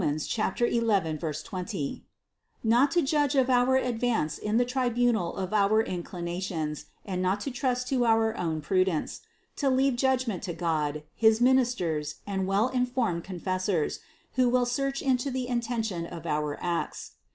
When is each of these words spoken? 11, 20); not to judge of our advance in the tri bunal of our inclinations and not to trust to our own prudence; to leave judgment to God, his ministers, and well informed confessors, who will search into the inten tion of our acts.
11, 0.03 1.17
20); 1.21 2.03
not 2.63 2.89
to 2.89 3.03
judge 3.03 3.35
of 3.35 3.51
our 3.51 3.75
advance 3.75 4.39
in 4.39 4.57
the 4.57 4.65
tri 4.65 4.89
bunal 4.89 5.35
of 5.37 5.53
our 5.53 5.79
inclinations 5.83 6.85
and 7.05 7.21
not 7.21 7.39
to 7.39 7.51
trust 7.51 7.87
to 7.87 8.03
our 8.03 8.35
own 8.35 8.61
prudence; 8.61 9.21
to 9.55 9.69
leave 9.69 9.95
judgment 9.95 10.41
to 10.41 10.53
God, 10.53 11.03
his 11.13 11.39
ministers, 11.39 12.15
and 12.25 12.47
well 12.47 12.69
informed 12.69 13.23
confessors, 13.23 13.99
who 14.33 14.49
will 14.49 14.65
search 14.65 15.03
into 15.03 15.29
the 15.29 15.45
inten 15.47 15.85
tion 15.85 16.07
of 16.07 16.25
our 16.25 16.57
acts. 16.59 17.11